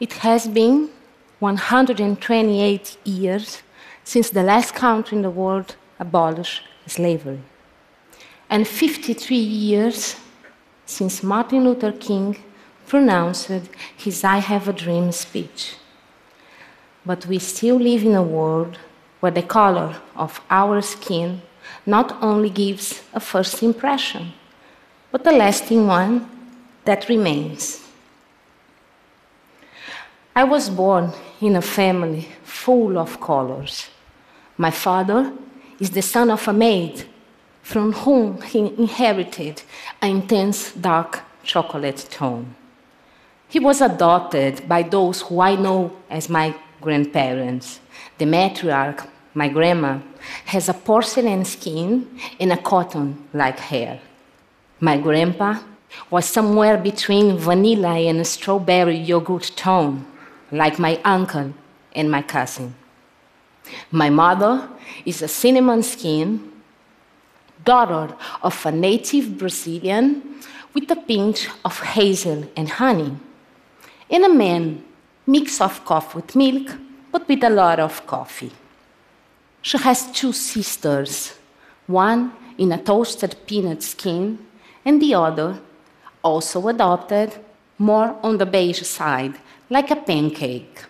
It 0.00 0.14
has 0.14 0.48
been 0.48 0.88
128 1.40 2.96
years 3.04 3.62
since 4.02 4.30
the 4.30 4.42
last 4.42 4.74
country 4.74 5.16
in 5.16 5.22
the 5.22 5.28
world 5.28 5.76
abolished 5.98 6.62
slavery, 6.86 7.42
and 8.48 8.66
53 8.66 9.36
years 9.36 10.16
since 10.86 11.22
Martin 11.22 11.64
Luther 11.64 11.92
King 11.92 12.38
pronounced 12.86 13.50
his 13.94 14.24
I 14.24 14.38
Have 14.38 14.68
a 14.68 14.72
Dream 14.72 15.12
speech. 15.12 15.76
But 17.04 17.26
we 17.26 17.38
still 17.38 17.76
live 17.76 18.02
in 18.02 18.14
a 18.14 18.22
world 18.22 18.78
where 19.20 19.32
the 19.32 19.42
color 19.42 19.96
of 20.16 20.40
our 20.48 20.80
skin 20.80 21.42
not 21.84 22.16
only 22.22 22.48
gives 22.48 23.02
a 23.12 23.20
first 23.20 23.62
impression, 23.62 24.32
but 25.12 25.26
a 25.26 25.30
lasting 25.30 25.86
one 25.86 26.26
that 26.86 27.06
remains. 27.10 27.89
I 30.40 30.44
was 30.44 30.70
born 30.70 31.12
in 31.42 31.54
a 31.56 31.60
family 31.60 32.26
full 32.44 32.96
of 32.96 33.20
colors. 33.20 33.90
My 34.56 34.70
father 34.70 35.34
is 35.78 35.90
the 35.90 36.00
son 36.00 36.30
of 36.30 36.48
a 36.48 36.52
maid 36.54 37.04
from 37.62 37.92
whom 37.92 38.40
he 38.40 38.60
inherited 38.60 39.60
an 40.00 40.10
intense 40.12 40.72
dark 40.72 41.20
chocolate 41.42 42.08
tone. 42.10 42.54
He 43.50 43.58
was 43.58 43.82
adopted 43.82 44.66
by 44.66 44.82
those 44.82 45.20
who 45.20 45.42
I 45.42 45.56
know 45.56 45.94
as 46.08 46.30
my 46.30 46.54
grandparents. 46.80 47.80
The 48.16 48.24
matriarch, 48.24 49.06
my 49.34 49.48
grandma, 49.48 49.98
has 50.46 50.70
a 50.70 50.80
porcelain 50.88 51.44
skin 51.44 52.18
and 52.40 52.50
a 52.50 52.56
cotton 52.56 53.28
like 53.34 53.58
hair. 53.58 54.00
My 54.80 54.96
grandpa 54.96 55.58
was 56.08 56.24
somewhere 56.24 56.78
between 56.78 57.36
vanilla 57.36 57.98
and 58.08 58.26
strawberry 58.26 58.96
yogurt 58.96 59.52
tone, 59.54 60.06
like 60.52 60.78
my 60.78 61.00
uncle 61.04 61.52
and 61.94 62.10
my 62.10 62.22
cousin. 62.22 62.74
My 63.90 64.10
mother 64.10 64.68
is 65.04 65.22
a 65.22 65.28
cinnamon 65.28 65.82
skin, 65.82 66.52
daughter 67.64 68.14
of 68.42 68.66
a 68.66 68.72
native 68.72 69.38
Brazilian 69.38 70.40
with 70.74 70.90
a 70.90 70.96
pinch 70.96 71.48
of 71.64 71.78
hazel 71.80 72.48
and 72.56 72.68
honey, 72.68 73.16
and 74.10 74.24
a 74.24 74.28
man 74.28 74.84
mix 75.26 75.60
of 75.60 75.84
coffee 75.84 76.16
with 76.16 76.36
milk, 76.36 76.76
but 77.12 77.28
with 77.28 77.44
a 77.44 77.50
lot 77.50 77.78
of 77.78 78.06
coffee. 78.06 78.52
She 79.62 79.78
has 79.78 80.10
two 80.12 80.32
sisters, 80.32 81.34
one 81.86 82.32
in 82.56 82.72
a 82.72 82.82
toasted 82.82 83.36
peanut 83.46 83.82
skin, 83.82 84.38
and 84.84 85.00
the 85.00 85.14
other, 85.14 85.60
also 86.22 86.68
adopted, 86.68 87.38
more 87.78 88.16
on 88.22 88.38
the 88.38 88.46
beige 88.46 88.82
side, 88.82 89.34
like 89.70 89.90
a 89.90 89.96
pancake. 89.96 90.84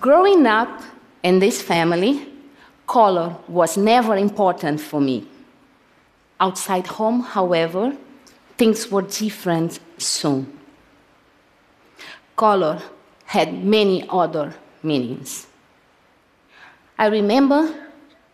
Growing 0.00 0.46
up 0.46 0.80
in 1.22 1.40
this 1.40 1.60
family, 1.60 2.28
color 2.86 3.36
was 3.48 3.76
never 3.76 4.16
important 4.16 4.80
for 4.80 5.00
me. 5.00 5.26
Outside 6.38 6.86
home, 6.86 7.20
however, 7.20 7.96
things 8.56 8.90
were 8.90 9.02
different 9.02 9.80
soon. 9.98 10.46
Color 12.36 12.80
had 13.24 13.64
many 13.64 14.06
other 14.08 14.54
meanings. 14.82 15.46
I 16.98 17.06
remember 17.06 17.74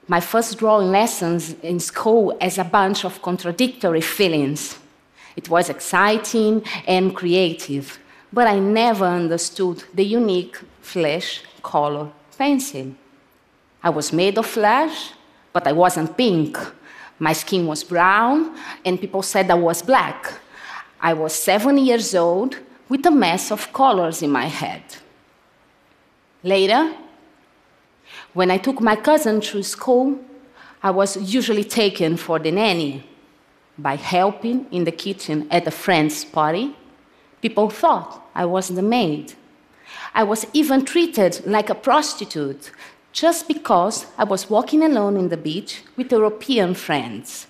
my 0.07 0.21
first 0.21 0.59
drawing 0.59 0.91
lessons 0.91 1.55
in 1.63 1.81
school 1.81 2.37
as 2.41 2.59
a 2.59 2.65
bunch 2.65 3.05
of 3.05 3.23
contradictory 3.23 4.01
feelings. 4.01 4.79
It 5.37 5.49
was 5.49 5.71
exciting 5.71 6.63
and 6.87 7.17
creative, 7.17 7.99
but 8.33 8.47
I 8.47 8.59
never 8.59 9.05
understood 9.05 9.85
the 9.93 10.05
unique 10.05 10.59
flesh 10.81 11.43
color 11.63 12.11
pencil. 12.39 12.95
I 13.83 13.91
was 13.91 14.13
made 14.13 14.39
of 14.39 14.47
flesh, 14.47 15.13
but 15.53 15.67
I 15.67 15.73
wasn't 15.73 16.17
pink. 16.17 16.57
My 17.19 17.33
skin 17.33 17.67
was 17.67 17.85
brown, 17.85 18.57
and 18.85 19.01
people 19.01 19.23
said 19.23 19.51
I 19.51 19.55
was 19.55 19.83
black. 19.83 20.33
I 21.01 21.13
was 21.13 21.35
seven 21.35 21.79
years 21.79 22.15
old 22.15 22.57
with 22.89 23.05
a 23.07 23.11
mess 23.11 23.51
of 23.51 23.73
colors 23.73 24.23
in 24.23 24.31
my 24.31 24.47
head. 24.47 24.83
Later, 26.43 26.95
when 28.33 28.51
I 28.51 28.59
took 28.59 28.81
my 28.81 28.97
cousin 28.97 29.41
to 29.41 29.63
school, 29.63 30.19
I 30.83 30.91
was 30.91 31.17
usually 31.17 31.65
taken 31.65 32.17
for 32.17 32.39
the 32.39 32.51
nanny. 32.51 33.05
By 33.79 33.97
helping 33.97 34.67
in 34.71 34.85
the 34.85 34.93
kitchen 34.93 35.47
at 35.51 35.67
a 35.67 35.71
friend's 35.71 36.25
party, 36.25 36.77
people 37.43 37.69
thought 37.69 38.31
I 38.35 38.47
was 38.47 38.69
the 38.69 38.83
maid. 38.83 39.35
I 40.15 40.23
was 40.23 40.47
even 40.53 40.85
treated 40.85 41.45
like 41.45 41.69
a 41.69 41.75
prostitute 41.75 42.71
just 43.13 43.47
because 43.47 44.07
I 44.17 44.25
was 44.25 44.49
walking 44.49 44.83
alone 44.83 45.17
in 45.17 45.29
the 45.29 45.37
beach 45.37 45.83
with 45.97 46.13
European 46.13 46.75
friends. 46.75 47.47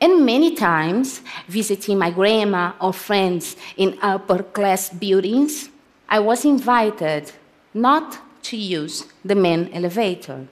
And 0.00 0.26
many 0.26 0.54
times, 0.54 1.22
visiting 1.48 1.98
my 1.98 2.10
grandma 2.10 2.72
or 2.80 2.92
friends 2.92 3.56
in 3.76 3.96
upper 4.02 4.42
class 4.42 4.90
buildings, 4.90 5.70
I 6.08 6.18
was 6.18 6.44
invited 6.44 7.32
not 7.72 8.18
to 8.42 8.56
use 8.56 9.06
the 9.24 9.36
main 9.36 9.70
elevator. 9.72 10.48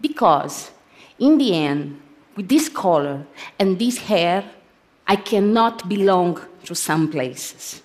Because, 0.00 0.70
in 1.18 1.38
the 1.38 1.54
end, 1.54 2.00
with 2.36 2.48
this 2.48 2.68
color 2.68 3.24
and 3.58 3.78
this 3.78 3.98
hair, 3.98 4.44
I 5.06 5.16
cannot 5.16 5.88
belong 5.88 6.40
to 6.64 6.74
some 6.74 7.10
places. 7.10 7.82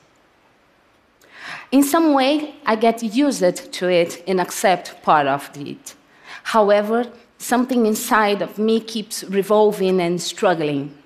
In 1.71 1.83
some 1.83 2.13
way, 2.13 2.55
I 2.65 2.75
get 2.75 3.03
used 3.03 3.73
to 3.73 3.89
it 3.89 4.23
and 4.27 4.39
accept 4.39 5.01
part 5.03 5.27
of 5.27 5.49
it. 5.55 5.95
However, 6.43 7.11
something 7.37 7.85
inside 7.85 8.41
of 8.41 8.57
me 8.57 8.79
keeps 8.79 9.23
revolving 9.25 9.99
and 10.01 10.21
struggling. 10.21 10.97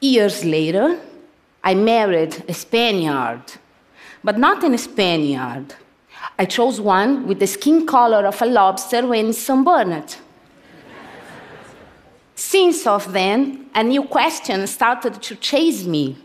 Years 0.00 0.44
later, 0.44 1.00
I 1.64 1.74
married 1.74 2.44
a 2.48 2.54
Spaniard, 2.54 3.42
but 4.22 4.38
not 4.38 4.62
a 4.62 4.78
Spaniard. 4.78 5.74
I 6.38 6.44
chose 6.44 6.80
one 6.80 7.26
with 7.26 7.40
the 7.40 7.46
skin 7.46 7.86
color 7.86 8.26
of 8.26 8.40
a 8.42 8.46
lobster 8.46 9.06
when 9.06 9.32
sunburned. 9.32 10.16
Since 12.34 12.86
of 12.86 13.12
then, 13.12 13.66
a 13.74 13.82
new 13.82 14.04
question 14.04 14.66
started 14.66 15.22
to 15.22 15.36
chase 15.36 15.84
me. 15.84 16.18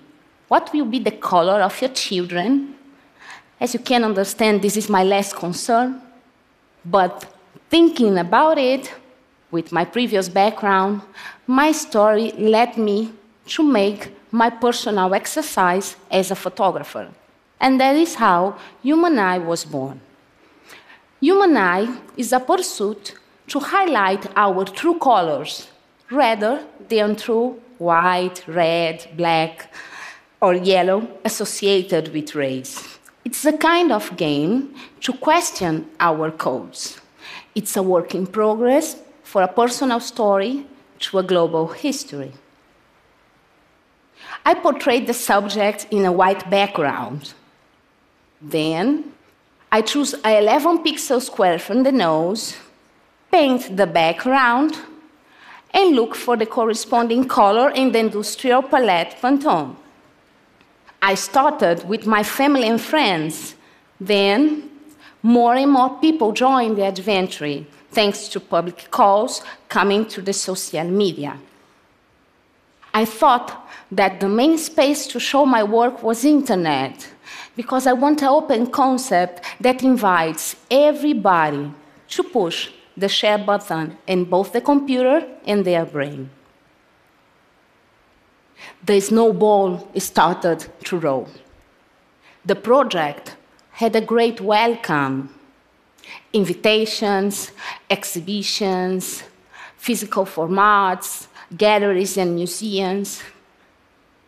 What 0.51 0.73
will 0.73 0.83
be 0.83 0.99
the 0.99 1.11
color 1.11 1.61
of 1.61 1.79
your 1.81 1.91
children? 1.91 2.75
As 3.57 3.73
you 3.73 3.79
can 3.79 4.03
understand, 4.03 4.61
this 4.61 4.75
is 4.75 4.89
my 4.89 5.01
last 5.01 5.33
concern. 5.33 6.01
But 6.83 7.25
thinking 7.69 8.17
about 8.17 8.57
it, 8.57 8.93
with 9.49 9.71
my 9.71 9.85
previous 9.85 10.27
background, 10.27 11.03
my 11.47 11.71
story 11.71 12.33
led 12.33 12.77
me 12.77 13.13
to 13.45 13.63
make 13.63 14.13
my 14.29 14.49
personal 14.49 15.13
exercise 15.13 15.95
as 16.11 16.31
a 16.31 16.35
photographer. 16.35 17.07
And 17.61 17.79
that 17.79 17.95
is 17.95 18.15
how 18.15 18.57
Humanæ 18.83 19.45
was 19.45 19.63
born. 19.63 20.01
Humanæ 21.23 21.97
is 22.17 22.33
a 22.33 22.41
pursuit 22.41 23.13
to 23.47 23.59
highlight 23.59 24.27
our 24.35 24.65
true 24.65 24.99
colors 24.99 25.69
rather 26.11 26.61
than 26.89 27.15
through 27.15 27.57
white, 27.77 28.45
red, 28.49 29.07
black, 29.15 29.69
or 30.41 30.55
yellow 30.55 31.07
associated 31.23 32.13
with 32.13 32.35
race. 32.35 32.99
It's 33.23 33.45
a 33.45 33.57
kind 33.57 33.91
of 33.91 34.17
game 34.17 34.73
to 35.01 35.13
question 35.13 35.87
our 35.99 36.31
codes. 36.31 36.99
It's 37.53 37.77
a 37.77 37.83
work 37.83 38.15
in 38.15 38.25
progress 38.25 38.97
for 39.23 39.43
a 39.43 39.47
personal 39.47 39.99
story 39.99 40.65
to 40.99 41.19
a 41.19 41.23
global 41.23 41.67
history. 41.67 42.31
I 44.43 44.55
portrayed 44.55 45.05
the 45.05 45.13
subject 45.13 45.87
in 45.91 46.05
a 46.05 46.11
white 46.11 46.49
background. 46.49 47.33
Then 48.41 49.13
I 49.71 49.81
choose 49.81 50.15
a 50.25 50.39
11 50.39 50.83
pixel 50.83 51.21
square 51.21 51.59
from 51.59 51.83
the 51.83 51.91
nose, 51.91 52.57
paint 53.31 53.77
the 53.77 53.85
background, 53.85 54.77
and 55.73 55.95
look 55.95 56.15
for 56.15 56.35
the 56.35 56.45
corresponding 56.45 57.27
color 57.27 57.69
in 57.69 57.91
the 57.91 57.99
industrial 57.99 58.63
palette 58.63 59.15
Pantone. 59.21 59.75
I 61.01 61.15
started 61.15 61.87
with 61.89 62.05
my 62.05 62.23
family 62.23 62.67
and 62.67 62.79
friends. 62.79 63.55
Then, 63.99 64.69
more 65.23 65.55
and 65.55 65.71
more 65.71 65.97
people 65.99 66.31
joined 66.31 66.77
the 66.77 66.87
adventure, 66.87 67.65
thanks 67.91 68.27
to 68.29 68.39
public 68.39 68.89
calls 68.91 69.43
coming 69.67 70.05
to 70.07 70.21
the 70.21 70.33
social 70.33 70.83
media. 70.83 71.37
I 72.93 73.05
thought 73.05 73.67
that 73.91 74.19
the 74.19 74.29
main 74.29 74.57
space 74.57 75.07
to 75.07 75.19
show 75.19 75.45
my 75.45 75.63
work 75.63 76.03
was 76.03 76.25
internet, 76.25 77.07
because 77.55 77.87
I 77.87 77.93
want 77.93 78.21
an 78.21 78.27
open 78.27 78.67
concept 78.67 79.43
that 79.59 79.83
invites 79.83 80.55
everybody 80.69 81.71
to 82.09 82.23
push 82.23 82.69
the 82.95 83.09
share 83.09 83.37
button 83.37 83.97
in 84.07 84.25
both 84.25 84.51
the 84.51 84.61
computer 84.61 85.25
and 85.45 85.65
their 85.65 85.85
brain 85.85 86.29
the 88.83 88.99
snowball 88.99 89.87
started 89.97 90.65
to 90.85 90.97
roll. 90.97 91.27
The 92.45 92.55
project 92.55 93.35
had 93.71 93.95
a 93.95 94.01
great 94.01 94.41
welcome 94.41 95.33
invitations, 96.33 97.51
exhibitions, 97.89 99.23
physical 99.77 100.25
formats, 100.25 101.27
galleries, 101.55 102.17
and 102.17 102.35
museums 102.35 103.21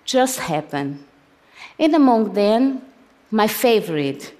just 0.05 0.39
happened. 0.39 1.03
And 1.79 1.95
among 1.95 2.33
them, 2.33 2.81
my 3.31 3.47
favorite, 3.47 4.33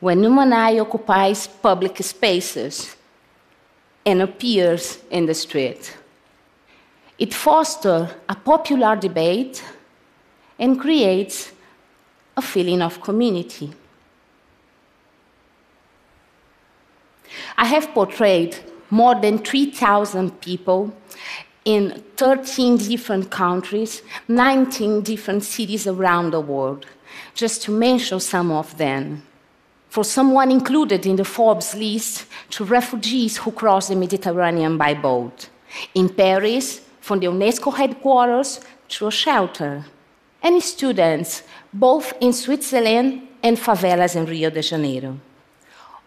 when 0.00 0.20
Humanæ 0.20 0.80
occupies 0.80 1.46
public 1.46 1.96
spaces 2.02 2.96
and 4.04 4.22
appears 4.22 4.98
in 5.10 5.26
the 5.26 5.34
street. 5.34 5.96
It 7.22 7.32
fosters 7.34 8.08
a 8.28 8.34
popular 8.34 8.96
debate 8.96 9.62
and 10.58 10.80
creates 10.80 11.52
a 12.36 12.42
feeling 12.42 12.82
of 12.82 13.00
community. 13.00 13.72
I 17.56 17.66
have 17.66 17.94
portrayed 17.94 18.56
more 18.90 19.14
than 19.14 19.38
3,000 19.38 20.40
people 20.40 20.92
in 21.64 22.02
13 22.16 22.78
different 22.78 23.30
countries, 23.30 24.02
19 24.26 25.02
different 25.02 25.44
cities 25.44 25.86
around 25.86 26.32
the 26.32 26.40
world, 26.40 26.86
just 27.34 27.62
to 27.62 27.70
mention 27.70 28.18
some 28.18 28.50
of 28.50 28.76
them. 28.78 29.22
For 29.90 30.02
someone 30.02 30.50
included 30.50 31.06
in 31.06 31.14
the 31.14 31.24
Forbes 31.24 31.72
list 31.76 32.26
to 32.50 32.64
refugees 32.64 33.36
who 33.36 33.52
cross 33.52 33.86
the 33.86 33.94
Mediterranean 33.94 34.76
by 34.76 34.94
boat. 34.94 35.48
In 35.94 36.08
Paris, 36.08 36.80
from 37.02 37.20
the 37.20 37.26
UNESCO 37.26 37.76
headquarters 37.76 38.60
to 38.88 39.08
a 39.08 39.10
shelter. 39.10 39.84
And 40.42 40.62
students, 40.62 41.42
both 41.72 42.14
in 42.20 42.32
Switzerland 42.32 43.28
and 43.42 43.58
favelas 43.58 44.16
in 44.16 44.24
Rio 44.24 44.48
de 44.48 44.62
Janeiro 44.62 45.18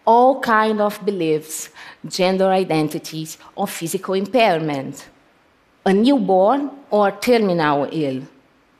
all 0.06 0.40
kind 0.40 0.80
of 0.80 1.04
beliefs, 1.04 1.70
gender 2.06 2.46
identities, 2.46 3.38
or 3.56 3.66
physical 3.66 4.14
impairment. 4.14 5.08
A 5.84 5.92
newborn 5.92 6.70
or 6.90 7.10
terminal 7.10 7.88
ill. 7.92 8.22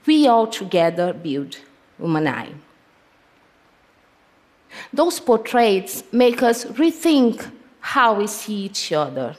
We 0.06 0.26
all 0.28 0.46
together 0.46 1.12
build 1.12 1.58
Humanæ. 2.00 2.54
Those 4.92 5.20
portraits 5.20 6.04
make 6.12 6.42
us 6.42 6.64
rethink 6.64 7.50
how 7.80 8.14
we 8.14 8.26
see 8.26 8.66
each 8.66 8.92
other. 8.92 9.36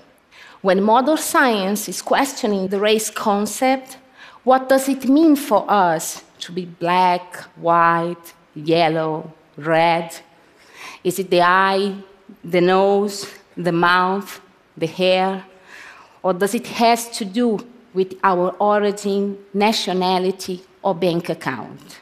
When 0.62 0.82
modern 0.82 1.18
science 1.18 1.88
is 1.88 2.02
questioning 2.02 2.68
the 2.68 2.80
race 2.80 3.10
concept, 3.10 3.98
what 4.44 4.70
does 4.70 4.90
it 4.90 5.08
mean 5.08 5.36
for 5.36 5.70
us 5.70 6.24
to 6.40 6.52
be 6.52 6.66
black, 6.66 7.36
white, 7.56 8.34
yellow, 8.56 9.32
red, 9.56 10.16
is 11.04 11.20
it 11.20 11.30
the 11.30 11.42
eye, 11.42 11.96
the 12.44 12.62
nose, 12.62 13.28
the 13.56 13.72
mouth, 13.72 14.42
the 14.76 14.88
hair? 14.88 15.46
Or 16.24 16.34
does 16.34 16.56
it 16.56 16.68
have 16.68 17.12
to 17.14 17.26
do 17.26 17.60
with 17.94 18.16
our 18.24 18.50
origin, 18.60 19.38
nationality, 19.54 20.64
or 20.82 20.96
bank 20.96 21.30
account? 21.30 22.00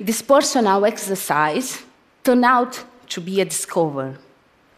This 0.00 0.22
personal 0.22 0.84
exercise 0.84 1.82
turned 2.24 2.44
out 2.44 2.84
to 3.08 3.20
be 3.20 3.40
a 3.40 3.44
discovery. 3.44 4.14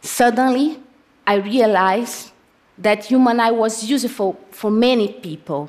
Suddenly, 0.04 0.78
I 1.26 1.36
realized 1.36 2.30
that 2.78 3.00
Humanæ 3.00 3.56
was 3.56 3.82
useful 3.84 4.38
for 4.50 4.70
many 4.70 5.08
people 5.08 5.68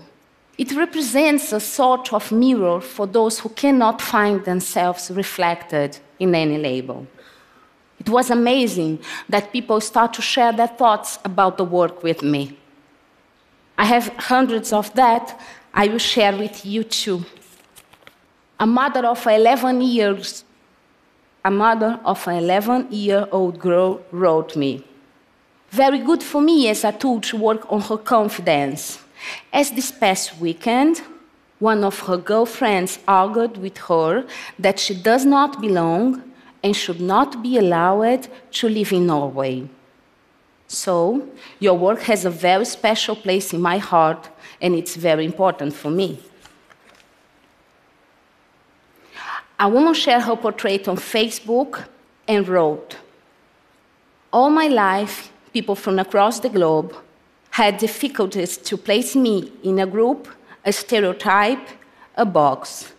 it 0.58 0.72
represents 0.72 1.52
a 1.52 1.60
sort 1.60 2.14
of 2.14 2.32
mirror 2.32 2.80
for 2.80 3.06
those 3.06 3.40
who 3.40 3.50
cannot 3.50 4.02
find 4.02 4.44
themselves 4.46 5.12
reflected 5.12 5.98
in 6.18 6.34
any 6.34 6.58
label. 6.58 7.06
It 8.00 8.08
was 8.10 8.30
amazing 8.30 9.00
that 9.28 9.52
people 9.52 9.82
start 9.82 10.14
to 10.14 10.22
share 10.22 10.54
their 10.54 10.68
thoughts 10.68 11.20
about 11.26 11.58
the 11.58 11.66
work 11.66 12.04
with 12.04 12.24
me. 12.24 12.58
I 13.78 13.86
have 13.86 14.08
hundreds 14.18 14.72
of 14.72 14.94
that 14.94 15.40
I 15.74 15.88
will 15.88 15.98
share 15.98 16.38
with 16.38 16.66
you 16.66 16.86
too. 16.86 17.26
A 18.58 18.66
mother 18.66 19.06
of 19.06 19.28
11 19.28 19.82
years, 19.82 20.45
a 21.46 21.52
mother 21.52 22.00
of 22.04 22.28
an 22.28 22.38
11 22.38 22.88
year 22.92 23.28
old 23.32 23.60
girl 23.60 24.02
wrote 24.12 24.56
me. 24.58 24.84
Very 25.70 26.00
good 26.00 26.24
for 26.24 26.42
me 26.42 26.68
as 26.70 26.84
a 26.84 26.92
tool 26.92 27.22
to 27.22 27.38
work 27.38 27.72
on 27.72 27.82
her 27.82 27.98
confidence. 27.98 29.00
As 29.54 29.70
this 29.72 29.92
past 29.92 30.40
weekend, 30.40 31.04
one 31.60 31.84
of 31.84 32.00
her 32.00 32.18
girlfriends 32.18 32.98
argued 33.08 33.58
with 33.58 33.78
her 33.78 34.26
that 34.58 34.80
she 34.80 34.96
does 34.96 35.24
not 35.24 35.62
belong 35.62 36.24
and 36.64 36.76
should 36.76 37.00
not 37.00 37.44
be 37.44 37.58
allowed 37.60 38.28
to 38.52 38.68
live 38.68 38.92
in 38.92 39.06
Norway. 39.06 39.70
So, 40.68 41.28
your 41.60 41.78
work 41.78 42.02
has 42.04 42.26
a 42.26 42.32
very 42.32 42.66
special 42.66 43.16
place 43.16 43.54
in 43.54 43.62
my 43.62 43.78
heart, 43.78 44.30
and 44.60 44.74
it's 44.74 44.96
very 44.96 45.24
important 45.26 45.74
for 45.74 45.92
me. 45.92 46.20
A 49.58 49.70
woman 49.70 49.94
shared 49.94 50.24
her 50.24 50.36
portrait 50.36 50.88
on 50.88 50.98
Facebook 50.98 51.86
and 52.28 52.48
wrote 52.48 52.98
All 54.34 54.50
my 54.50 54.68
life, 54.68 55.32
people 55.54 55.76
from 55.76 55.98
across 56.00 56.42
the 56.42 56.50
globe 56.50 56.94
had 57.52 57.78
difficulties 57.78 58.58
to 58.58 58.76
place 58.76 59.16
me 59.16 59.52
in 59.64 59.80
a 59.80 59.88
group, 59.88 60.28
a 60.66 60.74
stereotype, 60.74 61.70
a 62.18 62.26
box. 62.26 62.92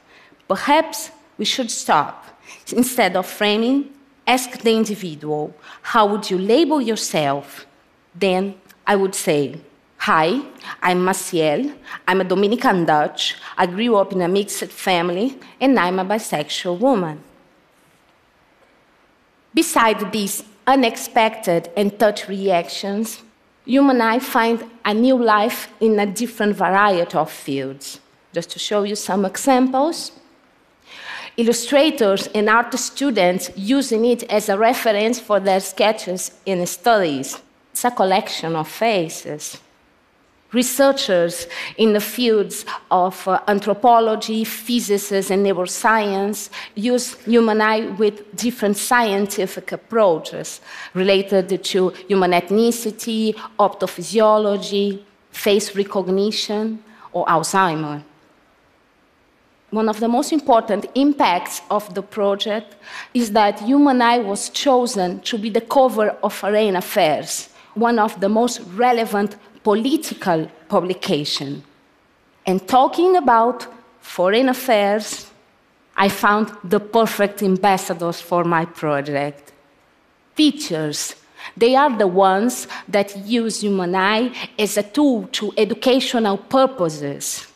Perhaps 0.48 1.10
we 1.36 1.44
should 1.44 1.70
stop. 1.70 2.24
Instead 2.72 3.16
of 3.16 3.26
framing, 3.26 3.92
ask 4.26 4.58
the 4.62 4.72
individual, 4.72 5.54
how 5.82 6.06
would 6.06 6.30
you 6.30 6.38
label 6.38 6.80
yourself? 6.80 7.66
Then 8.14 8.54
I 8.86 8.96
would 8.96 9.14
say, 9.14 9.60
Hi, 10.06 10.40
I'm 10.84 11.00
Maciel. 11.04 11.74
I'm 12.06 12.20
a 12.20 12.24
Dominican 12.24 12.84
Dutch. 12.84 13.34
I 13.58 13.66
grew 13.66 13.96
up 13.96 14.12
in 14.12 14.22
a 14.22 14.28
mixed 14.28 14.66
family, 14.66 15.36
and 15.60 15.76
I'm 15.76 15.98
a 15.98 16.04
bisexual 16.04 16.78
woman. 16.78 17.24
Besides 19.52 20.04
these 20.12 20.44
unexpected 20.64 21.70
and 21.76 21.98
touch 21.98 22.28
reactions, 22.28 23.20
Humanæ 23.66 24.22
find 24.22 24.62
a 24.84 24.94
new 24.94 25.16
life 25.16 25.70
in 25.80 25.98
a 25.98 26.06
different 26.06 26.54
variety 26.54 27.16
of 27.16 27.28
fields. 27.28 27.98
Just 28.32 28.50
to 28.50 28.60
show 28.60 28.84
you 28.84 28.94
some 28.94 29.24
examples, 29.24 30.12
illustrators 31.36 32.28
and 32.28 32.48
art 32.48 32.72
students 32.78 33.50
using 33.56 34.04
it 34.04 34.22
as 34.30 34.48
a 34.48 34.56
reference 34.56 35.18
for 35.18 35.40
their 35.40 35.58
sketches 35.58 36.30
and 36.46 36.68
studies. 36.68 37.42
It's 37.72 37.84
a 37.84 37.90
collection 37.90 38.54
of 38.54 38.68
faces 38.68 39.58
researchers 40.56 41.46
in 41.76 41.92
the 41.92 42.00
fields 42.00 42.64
of 42.90 43.14
uh, 43.28 43.38
anthropology, 43.46 44.42
physics, 44.42 45.30
and 45.30 45.44
neuroscience 45.46 46.38
use 46.74 47.14
Humanæ 47.26 47.96
with 47.98 48.14
different 48.34 48.76
scientific 48.76 49.66
approaches 49.72 50.60
related 50.94 51.62
to 51.70 51.78
human 52.08 52.32
ethnicity, 52.40 53.34
optophysiology, 53.58 54.88
face 55.30 55.76
recognition, 55.76 56.82
or 57.12 57.26
Alzheimer. 57.26 58.02
One 59.70 59.88
of 59.88 59.98
the 60.00 60.08
most 60.08 60.32
important 60.32 60.86
impacts 60.94 61.60
of 61.70 61.82
the 61.96 62.02
project 62.02 62.76
is 63.12 63.32
that 63.32 63.58
Humanæ 63.58 64.24
was 64.24 64.48
chosen 64.48 65.20
to 65.20 65.36
be 65.36 65.50
the 65.50 65.60
cover 65.76 66.08
of 66.22 66.32
Foreign 66.32 66.76
Affairs, 66.76 67.50
one 67.74 67.98
of 67.98 68.18
the 68.20 68.28
most 68.28 68.60
relevant 68.86 69.36
political 69.66 70.48
publication. 70.68 71.60
And 72.46 72.68
talking 72.68 73.16
about 73.16 73.66
foreign 74.00 74.48
affairs, 74.48 75.28
I 75.96 76.08
found 76.08 76.52
the 76.62 76.78
perfect 76.78 77.42
ambassadors 77.42 78.20
for 78.20 78.44
my 78.44 78.64
project. 78.64 79.52
Teachers, 80.36 81.16
they 81.56 81.74
are 81.74 81.98
the 81.98 82.06
ones 82.06 82.68
that 82.86 83.16
use 83.26 83.64
Humanæ 83.64 84.32
as 84.56 84.76
a 84.76 84.84
tool 84.84 85.26
to 85.38 85.52
educational 85.56 86.38
purposes. 86.38 87.48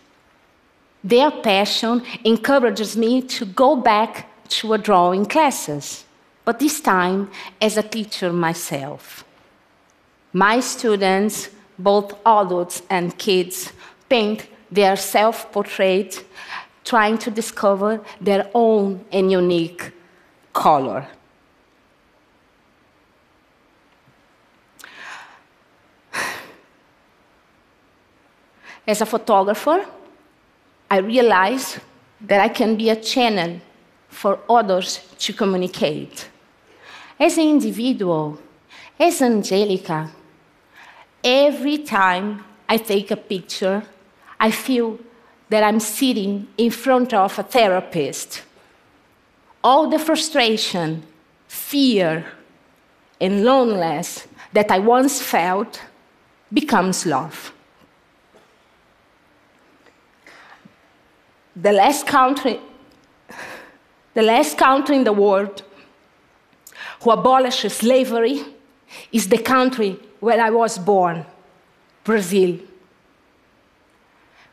Their 1.05 1.31
passion 1.31 2.03
encourages 2.25 2.97
me 2.97 3.23
to 3.37 3.45
go 3.45 3.77
back 3.77 4.13
to 4.59 4.73
a 4.73 4.79
drawing 4.79 5.27
classes, 5.27 6.05
but 6.45 6.59
this 6.59 6.81
time 6.81 7.31
as 7.61 7.77
a 7.77 7.85
teacher 7.85 8.33
myself. 8.33 9.25
My 10.33 10.59
students 10.59 11.51
both 11.83 12.15
adults 12.25 12.83
and 12.91 13.17
kids 13.19 13.73
paint 14.09 14.47
their 14.71 14.97
self 14.97 15.51
portrait, 15.53 16.25
trying 16.85 17.19
to 17.19 17.31
discover 17.31 18.01
their 18.21 18.51
own 18.55 19.05
and 19.13 19.31
unique 19.31 19.93
color. 20.53 21.07
As 28.87 29.01
a 29.01 29.07
photographer, 29.07 29.87
I 30.91 30.99
realized 30.99 31.79
that 32.21 32.41
I 32.41 32.49
can 32.49 32.77
be 32.77 32.91
a 32.91 32.97
channel 32.97 33.61
for 34.09 34.41
others 34.49 35.01
to 35.19 35.33
communicate. 35.33 36.29
As 37.19 37.39
an 37.39 37.49
individual, 37.49 38.39
as 38.99 39.23
Angelica, 39.23 40.11
every 41.23 41.79
time 41.79 42.45
I 42.69 42.77
take 42.77 43.11
a 43.11 43.17
picture, 43.17 43.83
I 44.39 44.51
feel 44.51 44.99
that 45.49 45.63
I'm 45.63 45.81
sitting 45.81 46.49
in 46.57 46.71
front 46.71 47.13
of 47.13 47.39
a 47.39 47.43
therapist. 47.43 48.43
All 49.63 49.91
the 49.91 49.99
frustration, 49.99 51.03
fear, 51.49 52.25
and 53.21 53.45
loneliness 53.45 54.27
that 54.53 54.71
I 54.71 54.79
once 54.79 55.21
felt 55.21 55.83
becomes 56.53 57.05
love. 57.05 57.53
The 61.55 61.73
last 61.73 62.07
country, 62.07 62.61
the 64.15 64.23
last 64.23 64.57
country 64.57 64.97
in 64.97 65.05
the 65.05 65.13
world 65.13 65.63
who 67.03 67.11
abolishes 67.11 67.75
slavery 67.77 68.45
is 69.13 69.29
the 69.29 69.39
country 69.39 69.99
where 70.21 70.41
I 70.41 70.51
was 70.51 70.79
born, 70.79 71.27
Brazil. 72.05 72.59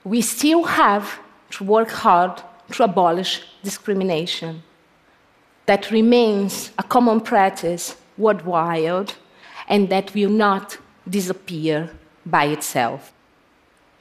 We 0.03 0.21
still 0.21 0.63
have 0.63 1.19
to 1.51 1.63
work 1.63 1.89
hard 1.89 2.41
to 2.71 2.83
abolish 2.83 3.41
discrimination. 3.63 4.63
That 5.65 5.91
remains 5.91 6.71
a 6.77 6.83
common 6.83 7.21
practice 7.21 7.97
worldwide 8.17 9.13
and 9.67 9.89
that 9.89 10.13
will 10.13 10.29
not 10.29 10.77
disappear 11.09 11.91
by 12.25 12.45
itself. 12.45 13.13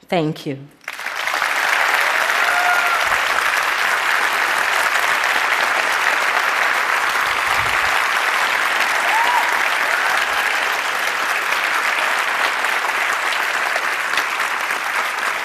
Thank 0.07 0.45
you. 0.45 0.59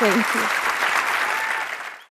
Thank 0.03 0.35
you. 0.35 0.62